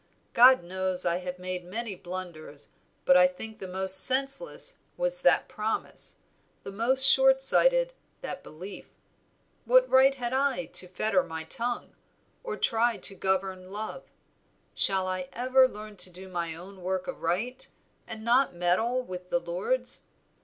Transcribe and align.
God 0.33 0.63
knows 0.63 1.05
I 1.05 1.17
have 1.17 1.37
made 1.37 1.63
many 1.63 1.93
blunders, 1.93 2.69
but 3.05 3.15
I 3.15 3.27
think 3.27 3.59
the 3.59 3.67
most 3.67 3.99
senseless 4.03 4.77
was 4.97 5.21
that 5.21 5.47
promise; 5.47 6.15
the 6.63 6.71
most 6.71 7.03
short 7.05 7.39
sighted, 7.39 7.93
that 8.21 8.41
belief. 8.41 8.89
What 9.65 9.87
right 9.87 10.15
had 10.15 10.33
I 10.33 10.65
to 10.65 10.87
fetter 10.87 11.21
my 11.21 11.43
tongue, 11.43 11.93
or 12.43 12.57
try 12.57 12.97
to 12.97 13.13
govern 13.13 13.69
love? 13.71 14.05
Shall 14.73 15.05
I 15.05 15.29
ever 15.33 15.67
learn 15.67 15.97
to 15.97 16.09
do 16.09 16.27
my 16.27 16.55
own 16.55 16.81
work 16.81 17.07
aright, 17.07 17.67
and 18.07 18.23
not 18.25 18.55
meddle 18.55 19.03
with 19.03 19.29
the 19.29 19.39
Lord's? 19.39 20.01